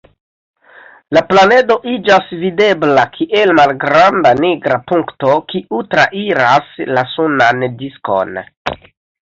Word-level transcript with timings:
La 1.17 1.21
planedo 1.33 1.75
iĝas 1.91 2.31
videbla 2.45 3.03
kiel 3.19 3.53
malgranda 3.61 4.33
nigra 4.47 4.81
punkto, 4.95 5.37
kiu 5.55 5.85
trairas 5.95 6.75
la 6.97 7.07
sunan 7.15 7.65
diskon. 7.85 8.45